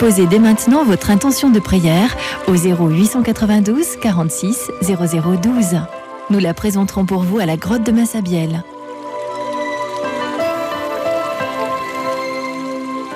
Déposez 0.00 0.28
dès 0.28 0.38
maintenant 0.38 0.84
votre 0.84 1.10
intention 1.10 1.50
de 1.50 1.58
prière 1.58 2.14
au 2.46 2.52
0892 2.54 3.96
46 3.96 4.70
0012. 4.80 5.80
Nous 6.30 6.38
la 6.38 6.54
présenterons 6.54 7.04
pour 7.04 7.22
vous 7.22 7.40
à 7.40 7.46
la 7.46 7.56
grotte 7.56 7.84
de 7.84 7.90
Massabielle. 7.90 8.62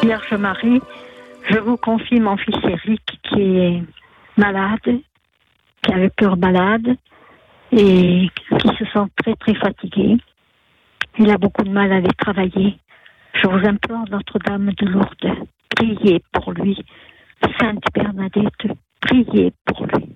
Vierge 0.02 0.34
Marie, 0.34 0.82
je 1.48 1.58
vous 1.58 1.76
confie 1.76 2.18
mon 2.18 2.36
fils 2.36 2.56
Eric 2.64 3.00
qui 3.28 3.40
est 3.40 3.82
malade, 4.36 4.98
qui 5.82 5.92
a 5.92 5.98
le 5.98 6.10
cœur 6.10 6.36
malade 6.36 6.96
et 7.70 8.28
qui 8.58 8.68
se 8.76 8.84
sent 8.92 9.06
très 9.22 9.36
très 9.36 9.54
fatigué. 9.54 10.16
Il 11.16 11.30
a 11.30 11.38
beaucoup 11.38 11.62
de 11.62 11.70
mal 11.70 11.92
à 11.92 11.96
aller 11.98 12.10
travailler. 12.18 12.76
Je 13.34 13.46
vous 13.46 13.68
implore, 13.68 14.06
Notre-Dame 14.10 14.72
de 14.72 14.86
Lourdes, 14.86 15.46
priez 15.76 16.22
pour 16.32 16.52
lui. 16.52 16.78
Sainte 17.58 17.84
Bernadette, 17.94 18.72
priez 19.00 19.52
pour 19.66 19.86
lui. 19.86 20.14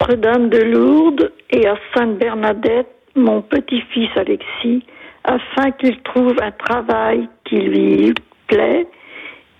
Notre-Dame 0.00 0.50
de 0.50 0.58
Lourdes 0.58 1.32
et 1.50 1.66
à 1.66 1.76
Sainte 1.94 2.18
Bernadette, 2.18 2.94
mon 3.14 3.42
petit-fils 3.42 4.10
Alexis, 4.16 4.84
afin 5.24 5.70
qu'il 5.72 6.00
trouve 6.02 6.34
un 6.42 6.50
travail 6.50 7.28
qui 7.44 7.56
lui 7.56 8.12
plaît 8.46 8.86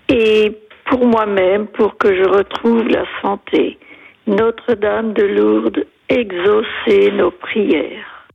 et 0.09 0.51
pour 0.85 1.07
moi-même, 1.07 1.67
pour 1.67 1.97
que 1.97 2.15
je 2.15 2.29
retrouve 2.29 2.87
la 2.87 3.05
santé. 3.21 3.79
Notre-Dame 4.27 5.13
de 5.13 5.23
Lourdes, 5.23 5.85
exaucez 6.09 7.11
nos 7.11 7.31
prières. 7.31 8.27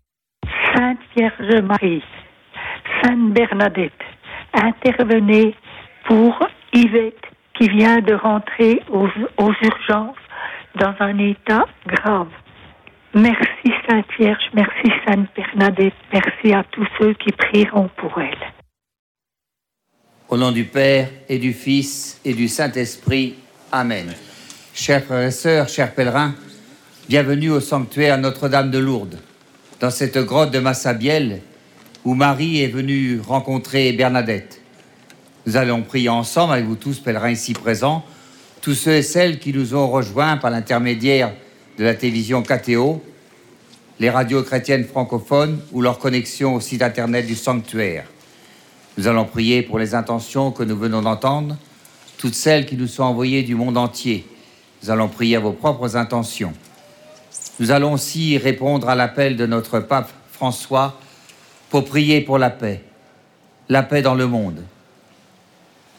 Sainte 0.74 0.98
Vierge 1.16 1.62
Marie, 1.62 2.02
Sainte 3.02 3.32
Bernadette, 3.32 3.92
intervenez 4.54 5.54
pour 6.06 6.38
Yvette 6.72 7.14
qui 7.58 7.68
vient 7.68 8.00
de 8.00 8.14
rentrer 8.14 8.82
aux, 8.90 9.08
urgences 9.38 10.16
dans 10.78 10.94
un 11.00 11.18
état 11.18 11.66
grave. 11.86 12.28
Merci 13.14 13.72
Sainte 13.88 14.06
Vierge, 14.18 14.44
merci 14.54 14.88
Sainte 15.06 15.28
Bernadette, 15.36 15.94
merci 16.12 16.52
à 16.52 16.64
tous 16.70 16.86
ceux 16.98 17.12
qui 17.14 17.32
prieront 17.32 17.90
pour 17.96 18.20
elle. 18.20 18.38
Au 20.28 20.36
nom 20.36 20.52
du 20.52 20.64
Père 20.64 21.08
et 21.28 21.38
du 21.38 21.52
Fils 21.52 22.20
et 22.24 22.34
du 22.34 22.46
Saint-Esprit. 22.46 23.34
Amen. 23.72 24.14
Chers 24.72 25.02
frères 25.02 25.26
et 25.26 25.32
sœurs, 25.32 25.68
chers 25.68 25.92
pèlerins, 25.92 26.34
bienvenue 27.08 27.50
au 27.50 27.60
sanctuaire 27.60 28.16
Notre-Dame 28.16 28.70
de 28.70 28.78
Lourdes, 28.78 29.18
dans 29.80 29.90
cette 29.90 30.18
grotte 30.18 30.52
de 30.52 30.60
Massabielle 30.60 31.42
où 32.04 32.14
Marie 32.14 32.62
est 32.62 32.68
venue 32.68 33.20
rencontrer 33.20 33.92
Bernadette. 33.92 34.59
Nous 35.46 35.56
allons 35.56 35.82
prier 35.82 36.10
ensemble 36.10 36.52
avec 36.52 36.66
vous 36.66 36.76
tous, 36.76 36.98
pèlerins 36.98 37.30
ici 37.30 37.54
présents, 37.54 38.04
tous 38.60 38.74
ceux 38.74 38.96
et 38.96 39.02
celles 39.02 39.38
qui 39.38 39.52
nous 39.54 39.74
ont 39.74 39.88
rejoints 39.88 40.36
par 40.36 40.50
l'intermédiaire 40.50 41.32
de 41.78 41.84
la 41.84 41.94
télévision 41.94 42.42
KTO, 42.42 43.02
les 44.00 44.10
radios 44.10 44.42
chrétiennes 44.42 44.84
francophones 44.84 45.60
ou 45.72 45.80
leur 45.80 45.98
connexion 45.98 46.54
au 46.54 46.60
site 46.60 46.82
internet 46.82 47.26
du 47.26 47.34
sanctuaire. 47.34 48.04
Nous 48.98 49.08
allons 49.08 49.24
prier 49.24 49.62
pour 49.62 49.78
les 49.78 49.94
intentions 49.94 50.50
que 50.50 50.62
nous 50.62 50.76
venons 50.76 51.00
d'entendre, 51.00 51.56
toutes 52.18 52.34
celles 52.34 52.66
qui 52.66 52.76
nous 52.76 52.86
sont 52.86 53.04
envoyées 53.04 53.42
du 53.42 53.54
monde 53.54 53.78
entier. 53.78 54.26
Nous 54.82 54.90
allons 54.90 55.08
prier 55.08 55.36
à 55.36 55.40
vos 55.40 55.52
propres 55.52 55.96
intentions. 55.96 56.52
Nous 57.58 57.70
allons 57.70 57.94
aussi 57.94 58.36
répondre 58.36 58.90
à 58.90 58.94
l'appel 58.94 59.36
de 59.36 59.46
notre 59.46 59.80
pape 59.80 60.10
François 60.32 60.98
pour 61.70 61.86
prier 61.86 62.20
pour 62.20 62.36
la 62.36 62.50
paix, 62.50 62.82
la 63.70 63.82
paix 63.82 64.02
dans 64.02 64.14
le 64.14 64.26
monde, 64.26 64.62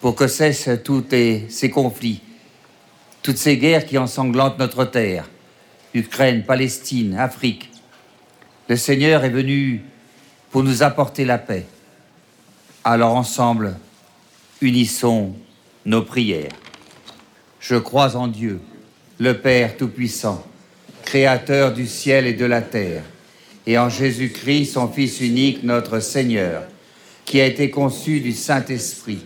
pour 0.01 0.15
que 0.15 0.27
cessent 0.27 0.81
tous 0.83 1.05
ces 1.09 1.69
conflits, 1.69 2.21
toutes 3.21 3.37
ces 3.37 3.57
guerres 3.57 3.85
qui 3.85 3.97
ensanglantent 3.97 4.57
notre 4.57 4.83
terre, 4.83 5.29
Ukraine, 5.93 6.43
Palestine, 6.43 7.15
Afrique. 7.15 7.69
Le 8.67 8.75
Seigneur 8.75 9.23
est 9.23 9.29
venu 9.29 9.83
pour 10.49 10.63
nous 10.63 10.81
apporter 10.81 11.23
la 11.23 11.37
paix. 11.37 11.65
Alors 12.83 13.15
ensemble, 13.15 13.77
unissons 14.59 15.33
nos 15.85 16.01
prières. 16.01 16.51
Je 17.59 17.75
crois 17.75 18.15
en 18.15 18.27
Dieu, 18.27 18.59
le 19.19 19.37
Père 19.39 19.77
Tout-Puissant, 19.77 20.43
Créateur 21.05 21.73
du 21.73 21.85
ciel 21.85 22.25
et 22.25 22.33
de 22.33 22.45
la 22.45 22.61
terre, 22.61 23.03
et 23.67 23.77
en 23.77 23.89
Jésus-Christ, 23.89 24.73
son 24.73 24.87
Fils 24.87 25.21
unique, 25.21 25.61
notre 25.63 25.99
Seigneur, 25.99 26.63
qui 27.25 27.39
a 27.39 27.45
été 27.45 27.69
conçu 27.69 28.19
du 28.19 28.31
Saint-Esprit, 28.31 29.25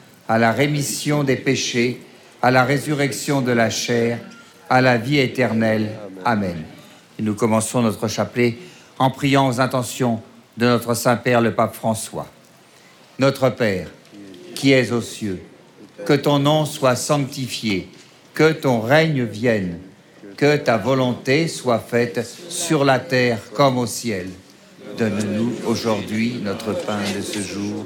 à 0.31 0.37
la 0.37 0.53
rémission 0.53 1.25
des 1.25 1.35
péchés, 1.35 1.99
à 2.41 2.51
la 2.51 2.63
résurrection 2.63 3.41
de 3.41 3.51
la 3.51 3.69
chair, 3.69 4.17
à 4.69 4.79
la 4.79 4.95
vie 4.95 5.19
éternelle. 5.19 5.89
Amen. 6.23 6.63
Nous 7.19 7.33
commençons 7.33 7.81
notre 7.81 8.07
chapelet 8.07 8.57
en 8.97 9.11
priant 9.11 9.49
aux 9.49 9.59
intentions 9.59 10.21
de 10.55 10.67
notre 10.67 10.93
Saint-Père 10.93 11.41
le 11.41 11.53
Pape 11.53 11.75
François. 11.75 12.27
Notre 13.19 13.49
Père, 13.49 13.89
qui 14.55 14.71
es 14.71 14.93
aux 14.93 15.01
cieux, 15.01 15.41
que 16.05 16.13
ton 16.13 16.39
nom 16.39 16.63
soit 16.63 16.95
sanctifié, 16.95 17.89
que 18.33 18.53
ton 18.53 18.79
règne 18.79 19.25
vienne, 19.25 19.79
que 20.37 20.55
ta 20.55 20.77
volonté 20.77 21.49
soit 21.49 21.79
faite 21.79 22.25
sur 22.47 22.85
la 22.85 22.99
terre 22.99 23.39
comme 23.53 23.77
au 23.77 23.85
ciel. 23.85 24.29
Donne-nous 24.97 25.55
aujourd'hui 25.65 26.39
notre 26.41 26.71
pain 26.71 27.01
de 27.17 27.21
ce 27.21 27.39
jour. 27.39 27.85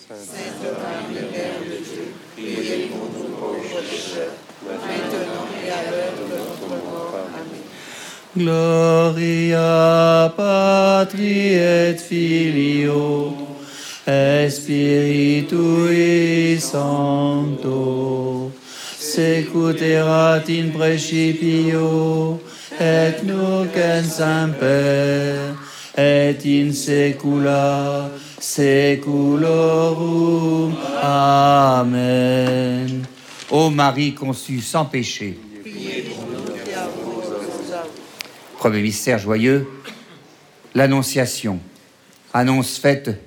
Gloria 8.37 10.31
Patri 10.37 11.55
et 11.55 11.97
Filio 11.99 13.33
et 14.07 14.49
Spiritui 14.49 16.57
Sancto 16.59 18.51
secuterat 18.97 20.49
in 20.49 20.71
principio 20.71 22.39
et 22.79 23.21
nunc 23.23 23.75
en 23.75 24.03
semper 24.03 25.55
et 25.97 26.45
in 26.45 26.71
secula 26.71 28.09
seculorum. 28.39 30.73
Amen. 31.03 33.05
Ô 33.49 33.69
Marie 33.69 34.13
conçue 34.13 34.61
sans 34.61 34.85
péché. 34.85 35.50
Premier 38.61 38.83
mystère 38.83 39.17
joyeux, 39.17 39.67
l'Annonciation, 40.75 41.59
annonce 42.31 42.77
faite 42.77 43.19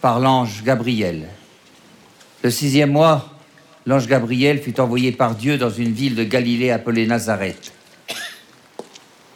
par 0.00 0.20
l'ange 0.20 0.62
Gabriel. 0.64 1.28
Le 2.42 2.50
sixième 2.50 2.90
mois, 2.90 3.38
l'ange 3.84 4.06
Gabriel 4.06 4.62
fut 4.62 4.80
envoyé 4.80 5.12
par 5.12 5.34
Dieu 5.34 5.58
dans 5.58 5.68
une 5.68 5.92
ville 5.92 6.14
de 6.14 6.24
Galilée 6.24 6.70
appelée 6.70 7.06
Nazareth. 7.06 7.74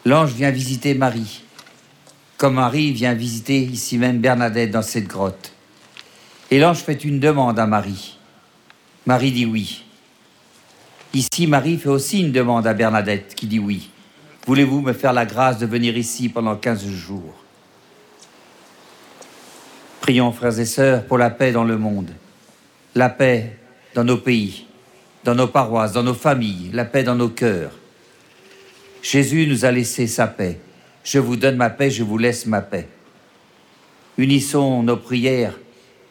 L'ange 0.06 0.32
vient 0.32 0.50
visiter 0.50 0.94
Marie, 0.94 1.42
comme 2.38 2.54
Marie 2.54 2.92
vient 2.92 3.12
visiter 3.12 3.58
ici 3.58 3.98
même 3.98 4.18
Bernadette 4.18 4.70
dans 4.70 4.80
cette 4.80 5.08
grotte. 5.08 5.52
Et 6.50 6.58
l'ange 6.58 6.78
fait 6.78 7.04
une 7.04 7.20
demande 7.20 7.58
à 7.58 7.66
Marie. 7.66 8.16
Marie 9.04 9.32
dit 9.32 9.44
oui. 9.44 9.84
Ici, 11.12 11.46
Marie 11.46 11.76
fait 11.76 11.90
aussi 11.90 12.20
une 12.22 12.32
demande 12.32 12.66
à 12.66 12.72
Bernadette 12.72 13.34
qui 13.34 13.46
dit 13.46 13.58
oui. 13.58 13.90
Voulez-vous 14.46 14.80
me 14.80 14.92
faire 14.92 15.12
la 15.12 15.24
grâce 15.24 15.58
de 15.58 15.66
venir 15.66 15.96
ici 15.96 16.28
pendant 16.28 16.56
15 16.56 16.84
jours? 16.86 17.34
Prions, 20.00 20.32
frères 20.32 20.58
et 20.58 20.64
sœurs, 20.64 21.06
pour 21.06 21.16
la 21.16 21.30
paix 21.30 21.52
dans 21.52 21.62
le 21.62 21.78
monde, 21.78 22.10
la 22.96 23.08
paix 23.08 23.56
dans 23.94 24.02
nos 24.02 24.16
pays, 24.16 24.66
dans 25.22 25.36
nos 25.36 25.46
paroisses, 25.46 25.92
dans 25.92 26.02
nos 26.02 26.14
familles, 26.14 26.70
la 26.72 26.84
paix 26.84 27.04
dans 27.04 27.14
nos 27.14 27.28
cœurs. 27.28 27.70
Jésus 29.00 29.46
nous 29.46 29.64
a 29.64 29.70
laissé 29.70 30.08
sa 30.08 30.26
paix. 30.26 30.58
Je 31.04 31.20
vous 31.20 31.36
donne 31.36 31.56
ma 31.56 31.70
paix, 31.70 31.90
je 31.90 32.02
vous 32.02 32.18
laisse 32.18 32.46
ma 32.46 32.60
paix. 32.60 32.88
Unissons 34.18 34.82
nos 34.82 34.96
prières 34.96 35.58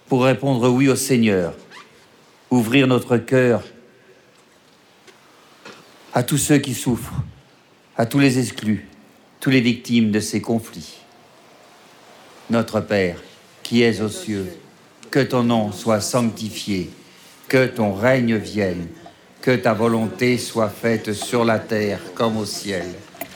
pour 0.08 0.24
répondre 0.24 0.70
oui 0.70 0.88
au 0.88 0.96
Seigneur, 0.96 1.54
ouvrir 2.50 2.88
notre 2.88 3.18
cœur 3.18 3.64
à 6.14 6.24
tous 6.24 6.38
ceux 6.38 6.58
qui 6.58 6.74
souffrent, 6.74 7.24
à 7.98 8.06
tous 8.06 8.20
les 8.20 8.40
exclus, 8.40 8.88
tous 9.40 9.50
les 9.50 9.62
victimes 9.62 10.12
de 10.12 10.20
ces 10.20 10.42
conflits. 10.42 10.98
Notre 12.50 12.80
Père, 12.82 13.18
qui 13.64 13.84
es 13.84 14.02
aux 14.02 14.10
cieux, 14.10 14.48
que 15.10 15.20
ton 15.20 15.44
nom 15.44 15.72
soit 15.72 16.02
sanctifié, 16.02 16.90
que 17.48 17.68
ton 17.68 17.94
règne 17.94 18.38
vienne, 18.38 18.88
que 19.42 19.56
ta 19.56 19.74
volonté 19.74 20.38
soit 20.38 20.70
faite 20.70 21.14
sur 21.14 21.44
la 21.44 21.60
terre 21.60 22.00
comme 22.16 22.38
au 22.38 22.46
ciel. 22.46 22.86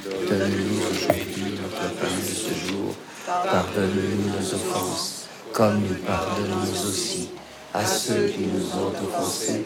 Donne-nous 0.04 0.80
aujourd'hui 0.90 1.44
notre 1.62 1.94
pain 1.96 2.08
de 2.08 2.34
ce 2.34 2.68
jour. 2.68 2.96
Pardonne-nous 3.26 4.30
nos 4.30 4.54
offenses, 4.54 5.28
comme 5.52 5.82
nous 5.82 5.96
pardonnons 6.06 6.62
aussi 6.88 7.30
à 7.74 7.86
ceux 7.86 8.28
qui 8.28 8.42
nous 8.42 8.66
ont 8.80 8.94
offensés. 9.08 9.66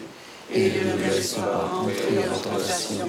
Et 0.52 0.70
ne 0.70 0.92
nous 0.92 1.04
laisse 1.04 1.34
pas 1.34 1.70
entrer 1.72 2.28
en 2.28 2.38
tentation, 2.38 3.08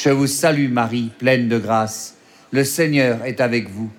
Je 0.00 0.10
vous 0.10 0.28
salue 0.28 0.70
Marie, 0.70 1.10
pleine 1.18 1.48
de 1.48 1.58
grâce. 1.58 2.14
Le 2.52 2.62
Seigneur 2.62 3.24
est 3.24 3.40
avec 3.40 3.68
vous. 3.68 3.90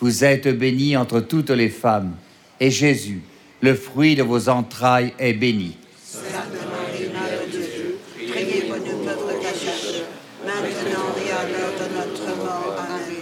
Vous 0.00 0.24
êtes 0.24 0.48
bénie 0.48 0.96
entre 0.96 1.20
toutes 1.20 1.50
les 1.50 1.68
femmes, 1.68 2.14
et 2.60 2.70
Jésus, 2.70 3.20
le 3.60 3.74
fruit 3.74 4.14
de 4.14 4.22
vos 4.22 4.48
entrailles, 4.48 5.12
est 5.18 5.34
béni. 5.34 5.76
Sainte 6.02 6.32
Marie, 6.32 7.10
Mère 7.12 7.44
de 7.46 7.58
Dieu, 7.58 7.98
priez 8.26 8.62
pour 8.62 8.78
nous 8.78 9.04
pauvres 9.04 9.38
pécheurs, 9.38 10.06
maintenant 10.46 11.12
et 11.22 11.30
à 11.30 11.46
l'heure 11.46 11.74
de 11.78 11.94
notre 11.94 12.36
mort. 12.38 12.76
Amen. 12.78 13.16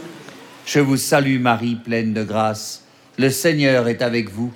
Je 0.64 0.78
vous 0.78 0.98
salue 0.98 1.40
Marie, 1.40 1.74
pleine 1.74 2.14
de 2.14 2.22
grâce. 2.22 2.84
Le 3.18 3.30
Seigneur 3.30 3.88
est 3.88 4.00
avec 4.00 4.30
vous. 4.30 4.52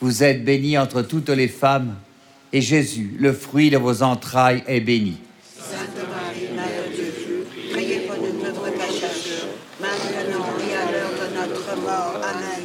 Vous 0.00 0.24
êtes 0.24 0.44
bénie 0.44 0.76
entre 0.76 1.02
toutes 1.02 1.30
les 1.30 1.48
femmes, 1.48 1.94
et 2.52 2.60
Jésus, 2.60 3.16
le 3.20 3.32
fruit 3.32 3.70
de 3.70 3.76
vos 3.76 4.02
entrailles, 4.02 4.64
est 4.66 4.80
béni. 4.80 5.18
Sainte 5.56 6.08
Marie, 6.10 6.48
Mère 6.56 6.88
de 6.90 7.02
Dieu, 7.02 7.46
priez 7.72 8.00
pour 8.06 8.16
nous 8.16 8.32
pauvres 8.42 8.70
pécheurs, 8.70 9.48
maintenant 9.80 10.46
et 10.60 10.74
à 10.74 10.92
l'heure 10.92 11.10
de 11.20 11.36
notre 11.36 11.76
mort. 11.82 12.20
Amen. 12.22 12.64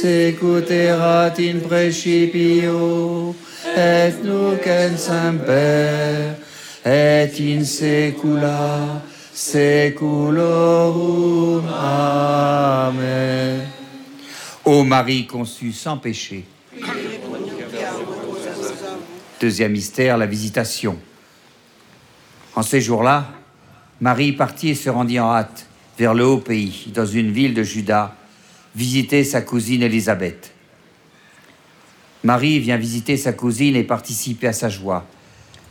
secuterat 0.00 1.38
in 1.38 1.60
principio 1.60 3.34
et 3.76 4.24
nunc 4.24 4.66
en 4.66 4.96
semper 4.96 6.34
et 6.84 7.40
in 7.40 7.64
saecula 7.64 9.02
saeculorum. 9.32 11.64
Amen. 11.68 13.60
Ô 14.64 14.84
Marie 14.84 15.26
conçue 15.26 15.72
sans 15.72 15.96
péché, 15.96 16.44
Deuxième 19.40 19.72
mystère, 19.72 20.18
la 20.18 20.26
visitation. 20.26 20.98
En 22.54 22.62
ces 22.62 22.80
jours-là, 22.80 23.26
Marie 24.00 24.32
partit 24.32 24.70
et 24.70 24.74
se 24.74 24.90
rendit 24.90 25.20
en 25.20 25.30
hâte 25.30 25.66
vers 25.98 26.14
le 26.14 26.24
haut 26.24 26.38
pays, 26.38 26.90
dans 26.94 27.06
une 27.06 27.30
ville 27.30 27.54
de 27.54 27.62
Juda, 27.62 28.14
visiter 28.76 29.24
sa 29.24 29.42
cousine 29.42 29.82
Élisabeth. 29.82 30.52
Marie 32.22 32.60
vient 32.60 32.76
visiter 32.76 33.16
sa 33.16 33.32
cousine 33.32 33.74
et 33.74 33.82
participer 33.82 34.46
à 34.46 34.52
sa 34.52 34.68
joie, 34.68 35.04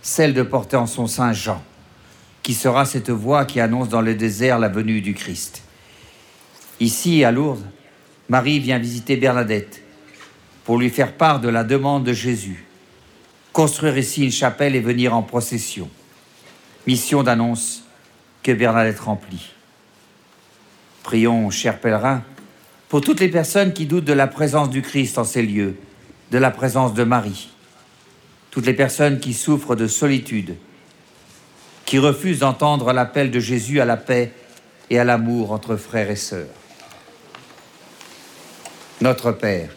celle 0.01 0.33
de 0.33 0.43
porter 0.43 0.75
en 0.75 0.87
son 0.87 1.07
sein 1.07 1.31
Jean, 1.31 1.63
qui 2.43 2.53
sera 2.53 2.85
cette 2.85 3.09
voix 3.09 3.45
qui 3.45 3.61
annonce 3.61 3.87
dans 3.87 4.01
le 4.01 4.15
désert 4.15 4.59
la 4.59 4.67
venue 4.67 4.99
du 4.99 5.13
Christ. 5.13 5.61
Ici, 6.81 7.23
à 7.23 7.31
Lourdes, 7.31 7.65
Marie 8.27 8.59
vient 8.59 8.79
visiter 8.79 9.15
Bernadette 9.15 9.81
pour 10.65 10.77
lui 10.77 10.89
faire 10.89 11.13
part 11.13 11.39
de 11.39 11.47
la 11.47 11.63
demande 11.63 12.03
de 12.03 12.13
Jésus 12.13 12.65
construire 13.55 13.97
ici 13.97 14.21
une 14.21 14.33
chapelle 14.33 14.75
et 14.75 14.81
venir 14.81 15.15
en 15.15 15.21
procession. 15.21 15.89
Mission 16.87 17.23
d'annonce 17.23 17.85
que 18.43 18.51
Bernadette 18.51 18.99
remplit. 18.99 19.53
Prions, 21.03 21.49
chers 21.51 21.79
pèlerins, 21.79 22.21
pour 22.95 23.01
toutes 23.01 23.19
les 23.19 23.27
personnes 23.27 23.73
qui 23.73 23.87
doutent 23.87 24.05
de 24.05 24.13
la 24.13 24.25
présence 24.25 24.69
du 24.69 24.81
Christ 24.81 25.17
en 25.17 25.25
ces 25.25 25.41
lieux, 25.41 25.75
de 26.31 26.37
la 26.37 26.49
présence 26.49 26.93
de 26.93 27.03
Marie, 27.03 27.49
toutes 28.51 28.65
les 28.65 28.73
personnes 28.73 29.19
qui 29.19 29.33
souffrent 29.33 29.75
de 29.75 29.85
solitude, 29.85 30.55
qui 31.83 31.99
refusent 31.99 32.39
d'entendre 32.39 32.93
l'appel 32.93 33.31
de 33.31 33.39
Jésus 33.41 33.81
à 33.81 33.85
la 33.85 33.97
paix 33.97 34.31
et 34.89 34.97
à 34.97 35.03
l'amour 35.03 35.51
entre 35.51 35.75
frères 35.75 36.09
et 36.09 36.15
sœurs. 36.15 36.47
Notre 39.01 39.33
Père, 39.33 39.71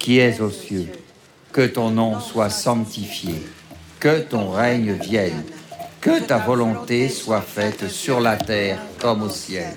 qui 0.00 0.18
es 0.18 0.40
aux 0.40 0.50
cieux, 0.50 0.88
que 1.52 1.68
ton 1.68 1.90
nom 1.90 2.18
soit 2.18 2.50
sanctifié, 2.50 3.44
que 4.00 4.22
ton 4.22 4.50
règne 4.50 4.94
vienne, 4.94 5.44
que 6.00 6.18
ta 6.20 6.38
volonté 6.38 7.10
soit 7.10 7.42
faite 7.42 7.88
sur 7.88 8.18
la 8.18 8.36
terre 8.36 8.80
comme 8.98 9.22
au 9.22 9.30
ciel. 9.30 9.76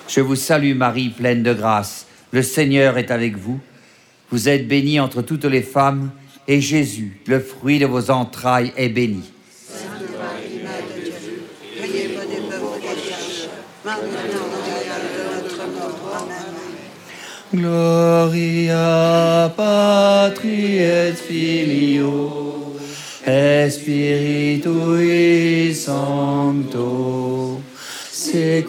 Je 0.13 0.19
vous 0.19 0.35
salue 0.35 0.75
Marie, 0.75 1.07
pleine 1.07 1.41
de 1.41 1.53
grâce. 1.53 2.05
Le 2.31 2.43
Seigneur 2.43 2.97
est 2.97 3.11
avec 3.11 3.37
vous. 3.37 3.61
Vous 4.29 4.49
êtes 4.49 4.67
bénie 4.67 4.99
entre 4.99 5.21
toutes 5.21 5.45
les 5.45 5.61
femmes, 5.61 6.11
et 6.49 6.59
Jésus, 6.59 7.21
le 7.27 7.39
fruit 7.39 7.79
de 7.79 7.85
vos 7.85 8.11
entrailles, 8.11 8.73
est 8.75 8.89
béni. 8.89 9.31
Sainte 9.49 10.01
Marie, 10.19 10.59
Mère 10.63 10.83
de 10.93 11.01
Dieu, 11.01 11.43
priez 11.79 12.09
pour 12.09 12.25
maintenant 13.85 14.17
et 14.67 14.89
notre 15.43 15.63
mort. 15.79 16.27
Amen. 16.27 16.51
Gloria 17.53 18.83
Patri 19.55 20.79
et 20.79 21.13
Filio 21.13 22.75
et 23.25 23.69
Sancto 25.73 27.40
et 28.33 28.65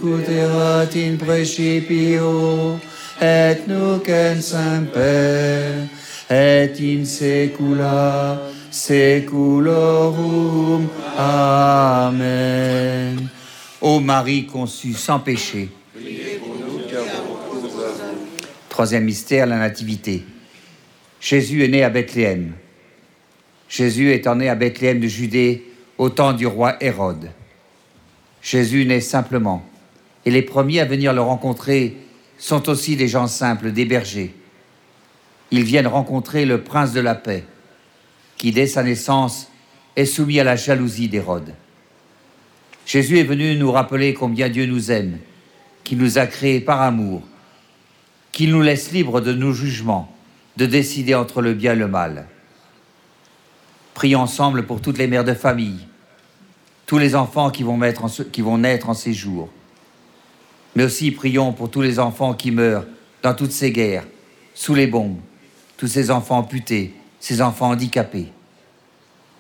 semper 4.41 5.89
et 6.31 6.73
in 6.81 7.05
saecula 7.05 8.41
saeculorum. 8.71 10.89
Amen. 11.19 13.29
Ô 13.81 14.01
Marie 14.01 14.47
conçue 14.47 14.95
sans 14.95 15.21
péché, 15.21 15.69
Troisième 18.69 19.05
mystère, 19.05 19.47
la 19.47 19.59
Nativité. 19.59 20.25
Jésus 21.21 21.63
est 21.63 21.69
né 21.69 21.85
à 21.85 21.91
Bethléem. 21.91 22.53
Jésus 23.69 24.11
étant 24.13 24.35
né 24.35 24.49
à 24.49 24.55
Bethléem 24.55 24.99
de 24.99 25.09
Judée 25.09 25.67
au 25.99 26.09
temps 26.09 26.33
du 26.33 26.47
roi 26.47 26.77
Hérode. 26.81 27.29
Jésus 28.43 28.85
naît 28.85 29.01
simplement, 29.01 29.65
et 30.25 30.31
les 30.31 30.43
premiers 30.43 30.81
à 30.81 30.85
venir 30.85 31.13
le 31.13 31.23
rencontrer 31.23 31.97
sont 32.39 32.69
aussi 32.69 32.97
des 32.97 33.07
gens 33.09 33.29
simples, 33.29 33.71
des 33.71 33.85
bergers. 33.85 34.35
Ils 35.53 35.63
viennent 35.63 35.87
rencontrer 35.87 36.45
le 36.45 36.63
prince 36.63 36.93
de 36.93 37.01
la 37.01 37.15
paix, 37.15 37.45
qui 38.37 38.51
dès 38.51 38.67
sa 38.67 38.83
naissance 38.83 39.49
est 39.95 40.07
soumis 40.07 40.41
à 40.41 40.45
la 40.45 40.57
jalousie 40.57 41.09
d'Hérode. 41.09 41.55
Jésus 42.85 43.19
est 43.19 43.25
venu 43.25 43.55
nous 43.57 43.71
rappeler 43.71 44.13
combien 44.13 44.49
Dieu 44.49 44.67
nous 44.67 44.91
aime, 44.91 45.19
qui 45.85 45.95
nous 45.95 46.19
a 46.19 46.27
créés 46.27 46.61
par 46.61 46.83
amour, 46.83 47.23
qu'il 48.33 48.51
nous 48.51 48.63
laisse 48.63 48.91
libres 48.91 49.21
de 49.21 49.33
nos 49.33 49.53
jugements, 49.53 50.13
de 50.57 50.67
décider 50.67 51.15
entre 51.15 51.43
le 51.43 51.55
bien 51.55 51.75
et 51.75 51.77
le 51.77 51.87
mal. 51.87 52.27
Prions 53.95 54.21
ensemble 54.21 54.67
pour 54.67 54.81
toutes 54.81 54.99
les 54.99 55.07
mères 55.07 55.25
de 55.25 55.35
famille, 55.35 55.87
tous 56.93 56.99
les 56.99 57.15
enfants 57.15 57.51
qui 57.51 57.63
vont, 57.63 57.79
naître 57.79 58.91
en 58.91 58.93
ces 58.93 59.15
jours. 59.15 59.49
Mais 60.77 60.85
aussi 60.85 61.11
prions 61.11 61.55
pour 61.55 61.71
tous 61.71 61.81
les 61.81 61.99
enfants 61.99 62.35
qui 62.35 62.51
meurent 62.51 62.85
dans 63.23 63.33
toutes 63.33 63.53
ces 63.53 63.73
guerres, 63.73 64.05
sous 64.53 64.75
les 64.75 64.87
bombes, 64.87 65.17
tous 65.79 65.87
ces 65.87 66.11
enfants 66.11 66.37
amputés, 66.37 66.93
ces 67.19 67.41
enfants 67.41 67.71
handicapés, 67.71 68.31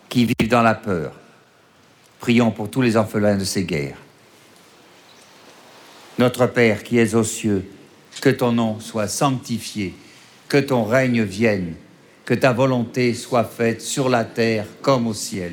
qui 0.08 0.24
vivent 0.24 0.48
dans 0.48 0.62
la 0.62 0.74
peur. 0.74 1.12
Prions 2.20 2.52
pour 2.52 2.70
tous 2.70 2.80
les 2.80 2.96
orphelins 2.96 3.36
de 3.36 3.44
ces 3.44 3.64
guerres. 3.64 3.98
Notre 6.18 6.46
Père 6.46 6.82
qui 6.82 6.96
es 6.96 7.14
aux 7.14 7.22
cieux, 7.22 7.70
que 8.22 8.30
ton 8.30 8.52
nom 8.52 8.80
soit 8.80 9.08
sanctifié, 9.08 9.94
que 10.48 10.56
ton 10.56 10.84
règne 10.84 11.22
vienne, 11.22 11.74
que 12.24 12.32
ta 12.32 12.54
volonté 12.54 13.12
soit 13.12 13.44
faite 13.44 13.82
sur 13.82 14.08
la 14.08 14.24
terre 14.24 14.64
comme 14.80 15.06
au 15.06 15.12
ciel. 15.12 15.52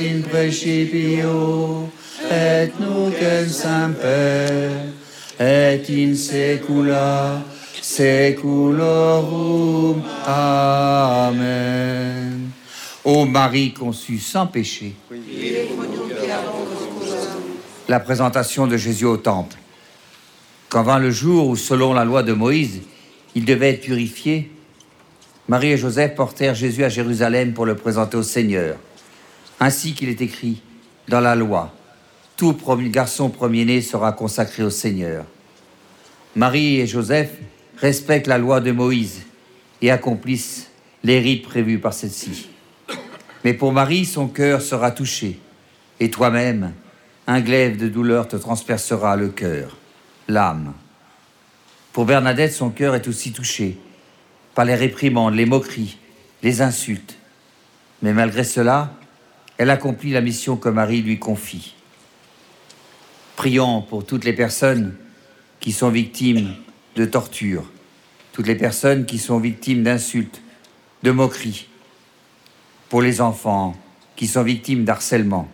in 0.00 0.22
et 2.30 2.70
nunc 2.80 3.48
semper, 3.48 4.70
et 5.38 5.82
in 5.90 6.14
saecula 6.14 7.42
saeculorum. 7.80 10.02
Amen. 10.26 12.50
Ô 13.04 13.24
Marie 13.26 13.74
conçue 13.74 14.18
sans 14.18 14.46
péché, 14.46 14.94
la 17.88 18.00
présentation 18.00 18.66
de 18.66 18.78
Jésus 18.78 19.04
au 19.04 19.18
temple. 19.18 19.56
Quand 20.70 20.82
vint 20.82 20.98
le 20.98 21.10
jour 21.10 21.48
où, 21.48 21.56
selon 21.56 21.92
la 21.92 22.04
loi 22.04 22.22
de 22.22 22.32
Moïse, 22.32 22.80
il 23.34 23.44
devait 23.44 23.68
être 23.70 23.82
purifié, 23.82 24.50
Marie 25.46 25.72
et 25.72 25.76
Joseph 25.76 26.14
portèrent 26.14 26.54
Jésus 26.54 26.84
à 26.84 26.88
Jérusalem 26.88 27.52
pour 27.52 27.66
le 27.66 27.76
présenter 27.76 28.16
au 28.16 28.22
Seigneur. 28.22 28.76
Ainsi 29.64 29.94
qu'il 29.94 30.10
est 30.10 30.20
écrit 30.20 30.60
dans 31.08 31.20
la 31.20 31.34
loi, 31.34 31.72
tout 32.36 32.54
garçon 32.90 33.30
premier-né 33.30 33.80
sera 33.80 34.12
consacré 34.12 34.62
au 34.62 34.68
Seigneur. 34.68 35.24
Marie 36.36 36.80
et 36.80 36.86
Joseph 36.86 37.30
respectent 37.78 38.26
la 38.26 38.36
loi 38.36 38.60
de 38.60 38.72
Moïse 38.72 39.22
et 39.80 39.90
accomplissent 39.90 40.68
les 41.02 41.18
rites 41.18 41.44
prévus 41.44 41.78
par 41.78 41.94
celle-ci. 41.94 42.50
Mais 43.42 43.54
pour 43.54 43.72
Marie, 43.72 44.04
son 44.04 44.28
cœur 44.28 44.60
sera 44.60 44.90
touché, 44.90 45.40
et 45.98 46.10
toi-même, 46.10 46.74
un 47.26 47.40
glaive 47.40 47.78
de 47.78 47.88
douleur 47.88 48.28
te 48.28 48.36
transpercera 48.36 49.16
le 49.16 49.30
cœur, 49.30 49.78
l'âme. 50.28 50.74
Pour 51.94 52.04
Bernadette, 52.04 52.52
son 52.52 52.68
cœur 52.68 52.94
est 52.94 53.08
aussi 53.08 53.32
touché 53.32 53.78
par 54.54 54.66
les 54.66 54.74
réprimandes, 54.74 55.34
les 55.34 55.46
moqueries, 55.46 55.96
les 56.42 56.60
insultes. 56.60 57.16
Mais 58.02 58.12
malgré 58.12 58.44
cela, 58.44 58.92
elle 59.58 59.70
accomplit 59.70 60.12
la 60.12 60.20
mission 60.20 60.56
que 60.56 60.68
Marie 60.68 61.02
lui 61.02 61.18
confie. 61.18 61.74
Prions 63.36 63.82
pour 63.82 64.04
toutes 64.04 64.24
les 64.24 64.32
personnes 64.32 64.94
qui 65.60 65.72
sont 65.72 65.90
victimes 65.90 66.54
de 66.96 67.04
torture, 67.04 67.64
toutes 68.32 68.46
les 68.46 68.56
personnes 68.56 69.06
qui 69.06 69.18
sont 69.18 69.38
victimes 69.38 69.82
d'insultes, 69.82 70.42
de 71.02 71.10
moqueries, 71.10 71.68
pour 72.88 73.02
les 73.02 73.20
enfants 73.20 73.76
qui 74.16 74.26
sont 74.26 74.42
victimes 74.42 74.84
d'harcèlement 74.84 75.48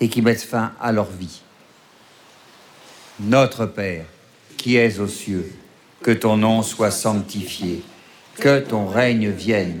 et 0.00 0.08
qui 0.08 0.22
mettent 0.22 0.42
fin 0.42 0.72
à 0.80 0.92
leur 0.92 1.10
vie. 1.10 1.42
Notre 3.20 3.66
Père, 3.66 4.06
qui 4.56 4.76
es 4.76 4.98
aux 4.98 5.08
cieux, 5.08 5.52
que 6.02 6.10
ton 6.10 6.36
nom 6.36 6.62
soit 6.62 6.90
sanctifié, 6.90 7.82
que 8.36 8.60
ton 8.60 8.86
règne 8.86 9.30
vienne, 9.30 9.80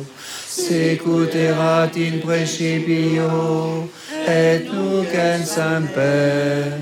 secuterat 0.71 1.91
in 1.97 2.19
principio 2.21 3.89
et 4.25 4.63
nunc 4.71 5.11
semper, 5.43 6.79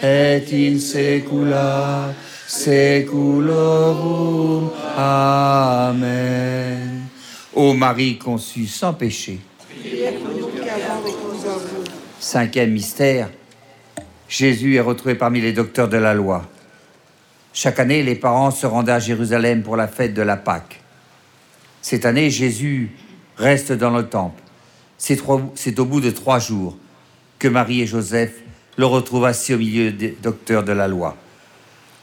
et 0.00 0.46
in 0.52 0.78
saecula 0.78 2.14
saeculorum. 2.46 3.50
Amen. 4.96 6.22
Ô 7.52 7.74
Marie 7.74 8.16
conçue 8.16 8.66
sans 8.66 8.94
péché. 8.94 9.40
Cinquième 12.20 12.70
mystère, 12.70 13.28
Jésus 14.28 14.76
est 14.76 14.80
retrouvé 14.80 15.16
parmi 15.16 15.40
les 15.40 15.52
docteurs 15.52 15.88
de 15.88 15.96
la 15.96 16.14
loi. 16.14 16.48
Chaque 17.52 17.80
année, 17.80 18.04
les 18.04 18.14
parents 18.14 18.52
se 18.52 18.66
rendaient 18.66 18.92
à 18.92 19.00
Jérusalem 19.00 19.62
pour 19.62 19.76
la 19.76 19.88
fête 19.88 20.14
de 20.14 20.22
la 20.22 20.36
Pâque. 20.36 20.80
Cette 21.82 22.06
année, 22.06 22.30
Jésus 22.30 22.92
reste 23.36 23.72
dans 23.72 23.90
le 23.90 24.08
temple. 24.08 24.42
C'est 24.98 25.78
au 25.78 25.84
bout 25.84 26.00
de 26.00 26.10
trois 26.10 26.38
jours 26.38 26.76
que 27.38 27.48
Marie 27.48 27.82
et 27.82 27.86
Joseph 27.86 28.34
le 28.76 28.86
retrouvent 28.86 29.24
assis 29.24 29.54
au 29.54 29.58
milieu 29.58 29.90
des 29.90 30.16
docteurs 30.22 30.62
de 30.62 30.72
la 30.72 30.88
loi. 30.88 31.16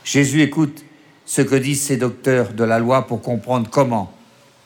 Jésus 0.04 0.42
écoute 0.42 0.84
ce 1.26 1.42
que 1.42 1.56
disent 1.56 1.84
ces 1.84 1.98
docteurs 1.98 2.54
de 2.54 2.64
la 2.64 2.80
loi 2.80 3.08
pour 3.08 3.22
comprendre 3.22 3.70
comment 3.70 4.12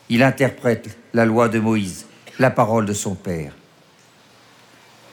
il 0.09 0.23
interprète 0.23 0.97
la 1.13 1.25
loi 1.25 1.49
de 1.49 1.59
Moïse, 1.59 2.05
la 2.39 2.49
parole 2.49 2.85
de 2.85 2.93
son 2.93 3.15
Père. 3.15 3.53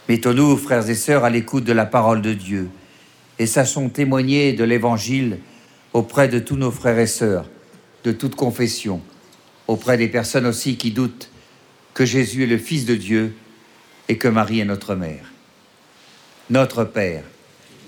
Mettons-nous, 0.09 0.57
frères 0.57 0.89
et 0.89 0.95
sœurs, 0.95 1.25
à 1.25 1.31
l'écoute 1.31 1.65
de 1.65 1.73
la 1.73 1.87
parole 1.87 2.23
de 2.23 2.33
Dieu 2.33 2.69
et 3.39 3.47
sachons 3.47 3.89
témoigner 3.89 4.53
de 4.53 4.65
l'Évangile 4.65 5.39
auprès 5.93 6.29
de 6.29 6.39
tous 6.39 6.57
nos 6.57 6.71
frères 6.71 6.99
et 6.99 7.07
sœurs, 7.07 7.49
de 8.05 8.13
toute 8.13 8.35
confession, 8.35 9.01
auprès 9.67 9.97
des 9.97 10.09
personnes 10.09 10.47
aussi 10.47 10.77
qui 10.77 10.91
doutent 10.91 11.30
que 12.01 12.07
Jésus 12.07 12.45
est 12.45 12.47
le 12.47 12.57
Fils 12.57 12.87
de 12.87 12.95
Dieu 12.95 13.35
et 14.09 14.17
que 14.17 14.27
Marie 14.27 14.61
est 14.61 14.65
notre 14.65 14.95
mère. 14.95 15.27
Notre 16.49 16.85
Père, 16.85 17.25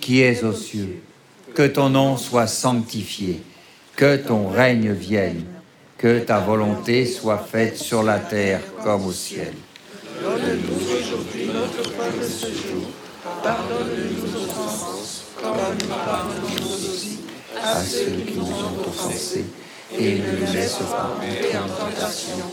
qui 0.03 0.21
es 0.21 0.45
aux 0.45 0.53
cieux, 0.53 1.03
que 1.55 1.67
ton 1.67 1.89
nom 1.89 2.19
soit 2.19 2.47
sanctifié, 2.47 3.41
que 3.97 4.19
ton 4.19 4.49
règne 4.49 4.93
vienne, 4.93 5.47
que 5.97 6.19
ta 6.19 6.41
volonté 6.41 7.07
soit 7.07 7.39
faite 7.39 7.79
sur 7.79 8.03
la 8.03 8.19
terre 8.19 8.61
comme 8.85 9.07
au 9.07 9.13
ciel. 9.13 9.55
Donne-nous 10.21 10.95
aujourd'hui 10.95 11.47
notre 11.47 11.91
pain 11.93 12.11
de 12.15 12.29
ce 12.29 12.49
jour. 12.49 12.91
Pardonne-nous 13.43 14.31
nos 14.31 14.45
offenses, 14.45 15.25
comme 15.41 15.57
nous 15.81 15.87
pardonnons 15.89 16.75
aussi 16.75 17.21
à 17.65 17.81
ceux 17.83 18.11
qui 18.27 18.37
nous 18.37 18.45
ont 18.45 18.89
offensés, 18.89 19.47
et 19.99 20.17
ne 20.17 20.33
nous 20.33 20.53
laisse 20.53 20.81
pas 20.81 21.17
en 21.17 21.87
tentation, 21.87 22.53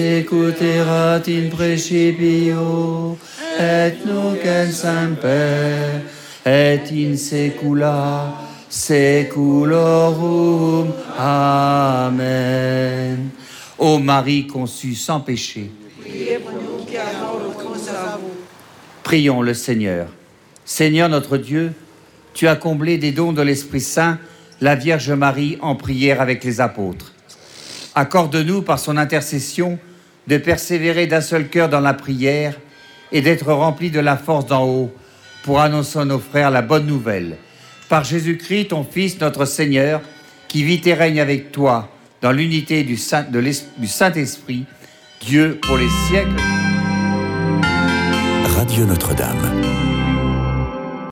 Secuterat 0.00 1.28
in 1.28 1.50
et 3.58 3.96
nunc 4.06 4.44
et 6.46 6.90
in 6.90 7.16
saecula 7.16 8.32
saeculorum. 8.70 9.74
Amen. 11.18 12.48
Ô 13.78 13.98
Marie 13.98 14.46
conçue 14.46 14.94
sans 14.94 15.20
péché. 15.20 15.70
Prions 19.02 19.42
le 19.42 19.52
Seigneur. 19.52 20.06
Seigneur 20.64 21.10
notre 21.10 21.36
Dieu, 21.36 21.74
tu 22.32 22.48
as 22.48 22.56
comblé 22.56 22.96
des 22.96 23.12
dons 23.12 23.34
de 23.34 23.42
l'Esprit 23.42 23.82
Saint 23.82 24.18
la 24.62 24.76
Vierge 24.76 25.10
Marie 25.10 25.58
en 25.60 25.76
prière 25.76 26.22
avec 26.22 26.42
les 26.44 26.62
apôtres. 26.62 27.12
Accorde-nous 27.94 28.62
par 28.62 28.78
son 28.78 28.96
intercession 28.96 29.78
de 30.30 30.38
persévérer 30.38 31.08
d'un 31.08 31.20
seul 31.20 31.48
cœur 31.48 31.68
dans 31.68 31.80
la 31.80 31.92
prière 31.92 32.54
et 33.10 33.20
d'être 33.20 33.52
remplis 33.52 33.90
de 33.90 33.98
la 33.98 34.16
force 34.16 34.46
d'en 34.46 34.64
haut 34.64 34.94
pour 35.42 35.60
annoncer 35.60 35.98
à 35.98 36.04
nos 36.04 36.20
frères 36.20 36.52
la 36.52 36.62
bonne 36.62 36.86
nouvelle. 36.86 37.36
Par 37.88 38.04
Jésus-Christ, 38.04 38.68
ton 38.68 38.84
Fils, 38.84 39.20
notre 39.20 39.44
Seigneur, 39.44 40.00
qui 40.46 40.62
vit 40.62 40.80
et 40.84 40.94
règne 40.94 41.20
avec 41.20 41.50
toi 41.50 41.88
dans 42.22 42.30
l'unité 42.30 42.84
du 42.84 42.96
Saint-Esprit, 42.96 44.66
Dieu 45.20 45.58
pour 45.60 45.76
les 45.76 45.88
siècles. 46.08 46.40
Radio 48.56 48.84
Notre-Dame. 48.84 49.89